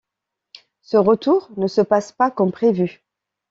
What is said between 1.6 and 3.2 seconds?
se passe pas comme prévu.